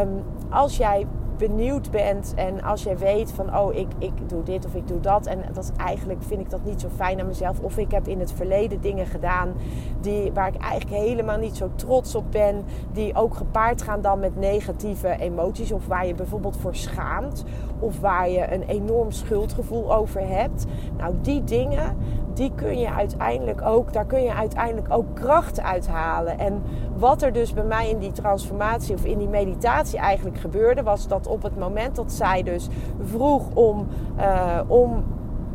um, 0.00 0.22
als 0.50 0.76
jij 0.76 1.06
benieuwd 1.38 1.90
bent 1.90 2.32
en 2.36 2.62
als 2.62 2.82
jij 2.82 2.98
weet 2.98 3.32
van 3.32 3.56
oh 3.58 3.74
ik, 3.74 3.88
ik 3.98 4.12
doe 4.26 4.42
dit 4.42 4.66
of 4.66 4.74
ik 4.74 4.88
doe 4.88 5.00
dat. 5.00 5.26
En 5.26 5.38
dat 5.52 5.64
is 5.64 5.70
eigenlijk 5.76 6.22
vind 6.22 6.40
ik 6.40 6.50
dat 6.50 6.64
niet 6.64 6.80
zo 6.80 6.88
fijn 6.96 7.20
aan 7.20 7.26
mezelf. 7.26 7.60
Of 7.60 7.78
ik 7.78 7.90
heb 7.90 8.08
in 8.08 8.20
het 8.20 8.32
verleden 8.32 8.80
dingen 8.80 9.06
gedaan 9.06 9.52
die, 10.00 10.32
waar 10.32 10.48
ik 10.48 10.60
eigenlijk 10.60 11.02
helemaal 11.02 11.38
niet 11.38 11.56
zo 11.56 11.70
trots 11.74 12.14
op 12.14 12.24
ben. 12.30 12.64
Die 12.92 13.14
ook 13.14 13.34
gepaard 13.34 13.82
gaan 13.82 14.00
dan 14.00 14.18
met 14.18 14.36
negatieve 14.36 15.16
emoties. 15.18 15.72
Of 15.72 15.86
waar 15.86 16.06
je 16.06 16.14
bijvoorbeeld 16.14 16.56
voor 16.56 16.74
schaamt. 16.74 17.44
Of 17.78 18.00
waar 18.00 18.30
je 18.30 18.52
een 18.52 18.62
enorm 18.62 19.10
schuldgevoel 19.10 19.94
over 19.94 20.28
hebt. 20.28 20.64
Nou 20.96 21.14
die 21.20 21.44
dingen 21.44 21.96
die 22.36 22.52
kun 22.54 22.78
je 22.78 22.90
uiteindelijk 22.90 23.62
ook, 23.62 23.92
daar 23.92 24.04
kun 24.04 24.22
je 24.22 24.34
uiteindelijk 24.34 24.86
ook 24.90 25.06
kracht 25.14 25.60
uithalen. 25.60 26.38
En 26.38 26.62
wat 26.96 27.22
er 27.22 27.32
dus 27.32 27.52
bij 27.52 27.64
mij 27.64 27.90
in 27.90 27.98
die 27.98 28.12
transformatie 28.12 28.94
of 28.94 29.04
in 29.04 29.18
die 29.18 29.28
meditatie 29.28 29.98
eigenlijk 29.98 30.38
gebeurde, 30.38 30.82
was 30.82 31.08
dat 31.08 31.26
op 31.26 31.42
het 31.42 31.58
moment 31.58 31.96
dat 31.96 32.12
zij 32.12 32.42
dus 32.42 32.68
vroeg 33.00 33.42
om, 33.54 33.86
uh, 34.18 34.60
om 34.66 35.04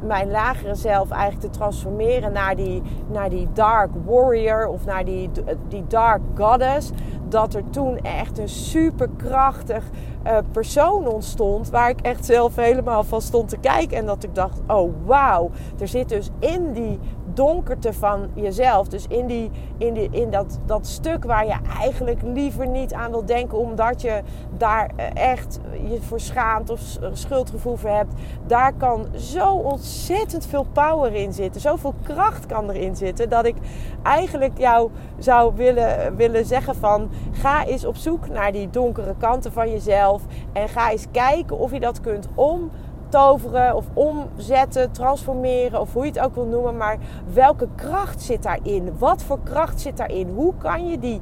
mijn 0.01 0.31
lagere 0.31 0.75
zelf 0.75 1.09
eigenlijk 1.09 1.51
te 1.51 1.59
transformeren 1.59 2.31
naar 2.31 2.55
die, 2.55 2.81
naar 3.11 3.29
die 3.29 3.47
dark 3.53 3.89
warrior 4.05 4.67
of 4.67 4.85
naar 4.85 5.05
die, 5.05 5.29
die 5.67 5.83
dark 5.87 6.21
goddess. 6.35 6.91
Dat 7.29 7.53
er 7.53 7.69
toen 7.69 7.97
echt 7.97 8.37
een 8.37 8.49
superkrachtig 8.49 9.83
uh, 10.25 10.37
persoon 10.51 11.07
ontstond. 11.07 11.69
Waar 11.69 11.89
ik 11.89 12.01
echt 12.01 12.25
zelf 12.25 12.55
helemaal 12.55 13.03
van 13.03 13.21
stond 13.21 13.49
te 13.49 13.57
kijken. 13.57 13.97
En 13.97 14.05
dat 14.05 14.23
ik 14.23 14.35
dacht: 14.35 14.59
oh 14.67 14.93
wauw. 15.05 15.49
Er 15.79 15.87
zit 15.87 16.09
dus 16.09 16.29
in 16.39 16.73
die 16.73 16.99
donkerte 17.33 17.93
van 17.93 18.27
jezelf. 18.33 18.87
Dus 18.87 19.05
in, 19.07 19.27
die, 19.27 19.51
in, 19.77 19.93
die, 19.93 20.09
in 20.11 20.29
dat, 20.29 20.59
dat 20.65 20.87
stuk 20.87 21.23
waar 21.23 21.45
je 21.45 21.55
eigenlijk 21.79 22.21
liever 22.21 22.67
niet 22.67 22.93
aan 22.93 23.11
wil 23.11 23.25
denken. 23.25 23.57
Omdat 23.57 24.01
je 24.01 24.21
daar 24.57 24.91
eh, 24.95 25.31
echt 25.31 25.59
je 25.87 26.01
voor 26.01 26.19
schaamt 26.19 26.69
of 26.69 26.79
schuldgevoel 27.13 27.75
voor 27.75 27.89
hebt. 27.89 28.13
Daar 28.47 28.73
kan 28.73 29.05
zo 29.15 29.53
ontzettend 29.53 30.45
veel 30.45 30.65
power 30.73 31.13
in 31.13 31.33
zitten. 31.33 31.61
Zoveel 31.61 31.93
kracht 32.03 32.45
kan 32.45 32.69
erin 32.69 32.95
zitten. 32.95 33.29
Dat 33.29 33.45
ik 33.45 33.55
eigenlijk 34.03 34.57
jou 34.57 34.89
zou 35.17 35.55
willen, 35.55 36.15
willen 36.15 36.45
zeggen 36.45 36.75
van... 36.75 37.09
Ga 37.31 37.65
eens 37.65 37.85
op 37.85 37.95
zoek 37.95 38.29
naar 38.29 38.51
die 38.51 38.69
donkere 38.69 39.15
kanten 39.17 39.51
van 39.51 39.71
jezelf 39.71 40.23
en 40.53 40.69
ga 40.69 40.91
eens 40.91 41.05
kijken 41.11 41.57
of 41.57 41.71
je 41.71 41.79
dat 41.79 42.01
kunt 42.01 42.27
omtoveren 42.35 43.75
of 43.75 43.85
omzetten, 43.93 44.91
transformeren 44.91 45.81
of 45.81 45.93
hoe 45.93 46.05
je 46.05 46.11
het 46.11 46.19
ook 46.19 46.35
wil 46.35 46.45
noemen. 46.45 46.77
Maar 46.77 46.97
welke 47.33 47.67
kracht 47.75 48.21
zit 48.21 48.43
daarin? 48.43 48.97
Wat 48.97 49.23
voor 49.23 49.39
kracht 49.43 49.81
zit 49.81 49.97
daarin? 49.97 50.29
Hoe 50.35 50.53
kan 50.57 50.87
je 50.87 50.99
die, 50.99 51.21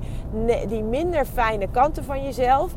die 0.68 0.84
minder 0.84 1.26
fijne 1.26 1.68
kanten 1.72 2.04
van 2.04 2.24
jezelf 2.24 2.74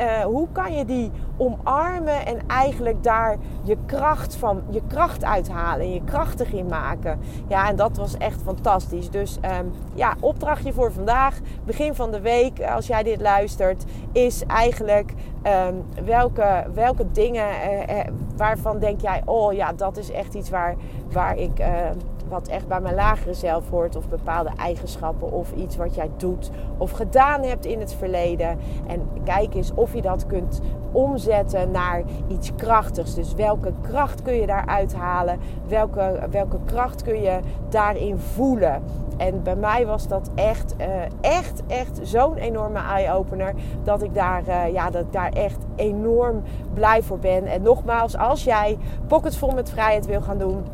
eh, 0.00 0.20
hoe 0.20 0.48
kan 0.52 0.72
je 0.72 0.84
die 0.84 1.10
omarmen 1.36 2.26
en 2.26 2.38
eigenlijk 2.46 3.02
daar 3.02 3.36
je 3.62 3.76
kracht 3.86 4.36
van 4.36 4.62
je 4.70 4.82
kracht 4.86 5.24
uithalen 5.24 5.80
en 5.80 5.92
je 5.92 6.04
krachtig 6.04 6.52
in 6.52 6.66
maken. 6.66 7.18
Ja, 7.48 7.68
en 7.68 7.76
dat 7.76 7.96
was 7.96 8.16
echt 8.16 8.42
fantastisch. 8.42 9.10
Dus 9.10 9.38
um, 9.60 9.72
ja, 9.94 10.14
opdrachtje 10.20 10.72
voor 10.72 10.92
vandaag, 10.92 11.38
begin 11.64 11.94
van 11.94 12.10
de 12.10 12.20
week, 12.20 12.62
als 12.62 12.86
jij 12.86 13.02
dit 13.02 13.20
luistert, 13.20 13.84
is 14.12 14.44
eigenlijk 14.46 15.14
ehm, 15.42 15.74
welke, 16.04 16.66
welke 16.74 17.10
dingen 17.12 17.48
uh, 17.88 18.00
waarvan 18.36 18.78
denk 18.78 19.00
jij, 19.00 19.22
oh 19.24 19.52
ja, 19.52 19.72
dat 19.72 19.96
is 19.96 20.10
echt 20.10 20.34
iets 20.34 20.50
waar, 20.50 20.74
waar 21.12 21.36
ik 21.36 21.58
wat 22.30 22.48
echt 22.48 22.68
bij 22.68 22.80
mijn 22.80 22.94
lagere 22.94 23.34
zelf 23.34 23.70
hoort. 23.70 23.96
Of 23.96 24.08
bepaalde 24.08 24.50
eigenschappen 24.56 25.32
of 25.32 25.52
iets 25.52 25.76
wat 25.76 25.94
jij 25.94 26.10
doet 26.16 26.50
of 26.76 26.90
gedaan 26.90 27.42
hebt 27.42 27.66
in 27.66 27.80
het 27.80 27.94
verleden. 27.94 28.58
En 28.86 29.08
kijk 29.24 29.54
eens 29.54 29.74
of 29.74 29.94
je 29.94 30.02
dat 30.02 30.26
kunt 30.26 30.60
omzetten 30.92 31.70
naar 31.70 32.02
iets 32.28 32.54
krachtigs. 32.56 33.14
Dus 33.14 33.34
welke 33.34 33.72
kracht 33.80 34.22
kun 34.22 34.34
je 34.34 34.46
daaruit 34.46 34.94
halen? 34.94 35.38
Welke, 35.68 36.26
welke 36.30 36.58
kracht 36.64 37.02
kun 37.02 37.20
je 37.20 37.40
daarin 37.68 38.18
voelen? 38.18 38.82
En 39.16 39.42
bij 39.42 39.56
mij 39.56 39.86
was 39.86 40.08
dat 40.08 40.30
echt, 40.34 40.74
uh, 40.80 40.86
echt, 41.20 41.62
echt 41.66 42.00
zo'n 42.02 42.36
enorme 42.36 42.78
eye-opener. 42.78 43.54
Dat 43.82 44.02
ik 44.02 44.14
daar, 44.14 44.42
uh, 44.48 44.72
ja, 44.72 44.90
dat 44.90 45.02
ik 45.02 45.12
daar 45.12 45.32
echt 45.32 45.64
enorm 45.76 46.42
blij 46.74 47.02
voor 47.02 47.18
ben. 47.18 47.46
En 47.46 47.62
nogmaals, 47.62 48.16
als 48.16 48.44
jij 48.44 48.78
Pockets 49.06 49.38
vol 49.38 49.50
met 49.50 49.70
vrijheid 49.70 50.06
wil 50.06 50.20
gaan 50.20 50.38
doen 50.38 50.64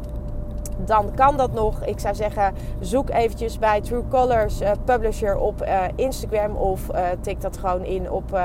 dan 0.87 1.15
kan 1.15 1.37
dat 1.37 1.53
nog. 1.53 1.85
Ik 1.85 1.99
zou 1.99 2.15
zeggen, 2.15 2.55
zoek 2.81 3.11
eventjes 3.11 3.59
bij 3.59 3.81
True 3.81 4.09
Colors 4.09 4.63
uh, 4.63 4.71
Publisher 4.85 5.39
op 5.39 5.63
uh, 5.63 5.83
Instagram 5.97 6.57
of 6.57 6.89
uh, 6.95 7.07
tik 7.21 7.41
dat 7.41 7.59
gewoon 7.59 7.85
in 7.85 8.11
op, 8.11 8.41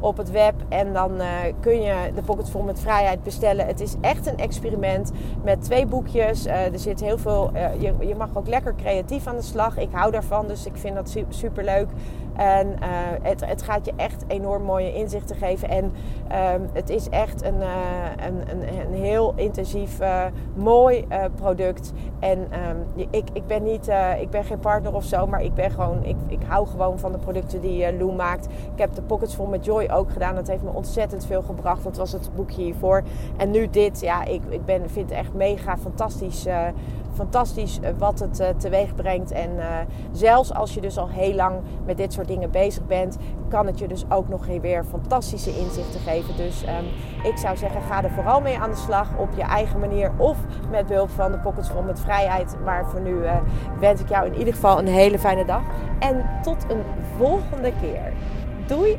op 0.00 0.16
het 0.16 0.30
web. 0.30 0.54
En 0.68 0.92
dan 0.92 1.12
kun 1.60 1.82
je 1.82 1.94
de 2.14 2.22
Pocket 2.22 2.50
Vol 2.50 2.62
met 2.62 2.80
Vrijheid 2.80 3.22
bestellen. 3.22 3.66
Het 3.66 3.80
is 3.80 3.94
echt 4.00 4.26
een 4.26 4.38
experiment 4.38 5.10
met 5.42 5.62
twee 5.62 5.86
boekjes. 5.86 6.46
er 6.46 6.78
zit 6.78 7.00
heel 7.00 7.18
veel, 7.18 7.50
je, 7.78 7.94
je 8.00 8.14
mag 8.14 8.28
ook 8.34 8.46
lekker 8.46 8.74
creatief 8.74 9.26
aan 9.26 9.36
de 9.36 9.42
slag. 9.42 9.78
Ik 9.78 9.88
hou 9.92 10.10
daarvan, 10.10 10.46
dus 10.46 10.66
ik 10.66 10.76
vind 10.76 10.94
dat 10.94 11.16
super 11.28 11.64
leuk. 11.64 11.88
En 12.36 12.66
uh, 12.66 12.88
het, 13.22 13.46
het, 13.46 13.62
gaat 13.62 13.86
je 13.86 13.92
echt 13.96 14.24
enorm 14.26 14.62
mooie 14.62 14.94
inzichten 14.94 15.36
geven. 15.36 15.68
En 15.68 15.84
um, 15.84 16.68
het 16.72 16.90
is 16.90 17.08
echt 17.08 17.44
een, 17.44 17.56
uh, 17.56 18.26
een, 18.26 18.50
een, 18.50 18.78
een, 18.86 18.94
heel 18.94 19.32
intensief, 19.36 20.00
uh, 20.00 20.24
mooi 20.54 21.06
product. 21.34 21.92
En 22.18 22.38
um, 22.38 23.06
ik, 23.10 23.24
ik, 23.32 23.46
ben 23.46 23.62
niet, 23.62 23.88
ik 24.20 24.30
ben 24.30 24.44
geen 24.44 24.58
partner 24.58 24.94
of 24.94 25.04
zo, 25.04 25.26
maar 25.26 25.42
ik 25.42 25.54
ben 25.54 25.70
gewoon, 25.70 26.04
ik, 26.04 26.16
ik 26.26 26.42
hou 26.46 26.66
gewoon 26.66 26.98
van 26.98 27.12
de 27.12 27.18
producten 27.18 27.60
die 27.60 27.96
Lou 27.96 28.12
maakt. 28.12 28.46
Ik 28.46 28.78
heb 28.78 28.94
de 28.94 29.02
Pockets 29.02 29.34
vol 29.34 29.46
met 29.46 29.64
Joy 29.64 29.88
ook 29.92 30.10
gedaan. 30.10 30.34
Dat 30.34 30.48
heeft 30.48 30.62
me 30.62 30.70
ontzettend 30.70 31.26
veel 31.26 31.42
gebracht. 31.42 31.84
Dat 31.84 31.96
was 31.96 32.12
het 32.12 32.30
boekje 32.34 32.62
hiervoor. 32.62 33.02
En 33.36 33.50
nu 33.50 33.70
dit, 33.70 34.00
ja, 34.00 34.24
ik, 34.24 34.42
ik 34.48 34.64
ben, 34.64 34.90
vind 34.90 35.10
het 35.10 35.18
echt 35.18 35.34
mega 35.34 35.76
fantastisch 35.76 36.46
fantastisch 37.14 37.80
eh, 37.80 37.90
wat 37.98 38.18
het 38.18 38.40
uh, 38.40 38.48
teweeg 38.48 38.94
brengt. 38.94 39.30
En 39.30 39.50
uh, 39.56 39.64
zelfs 40.12 40.54
als 40.54 40.74
je 40.74 40.80
dus 40.80 40.98
al 40.98 41.08
heel 41.08 41.34
lang 41.34 41.60
met 41.86 41.96
dit 41.96 42.12
soort 42.12 42.28
dingen 42.28 42.50
bezig 42.50 42.86
bent, 42.86 43.16
kan 43.48 43.66
het 43.66 43.78
je 43.78 43.88
dus 43.88 44.04
ook 44.08 44.28
nog 44.28 44.46
weer 44.60 44.84
fantastische 44.84 45.58
inzichten 45.58 46.00
geven. 46.00 46.36
Dus 46.36 46.62
um, 46.62 46.86
ik 47.30 47.36
zou 47.36 47.56
zeggen, 47.56 47.82
ga 47.82 48.02
er 48.04 48.10
vooral 48.10 48.40
mee 48.40 48.58
aan 48.58 48.70
de 48.70 48.76
slag 48.76 49.08
op 49.18 49.28
je 49.36 49.42
eigen 49.42 49.80
manier 49.80 50.12
of 50.16 50.36
met 50.70 50.86
behulp 50.86 51.10
van 51.10 51.32
de 51.32 51.38
Pockets 51.38 51.68
Vol 51.68 51.82
met 51.82 52.00
Vrijheid. 52.00 52.56
Maar 52.64 52.86
voor 52.86 53.00
nu 53.00 53.16
wens 53.78 54.00
ik 54.00 54.08
jou 54.08 54.26
in 54.26 54.38
ieder 54.38 54.54
geval 54.54 54.78
een 54.78 54.86
hele 54.86 55.18
fijne 55.18 55.44
dag. 55.44 55.62
En 55.98 56.24
tot 56.42 56.64
een 56.68 56.82
volgende 57.16 57.72
keer. 57.80 58.12
Doei! 58.66 58.98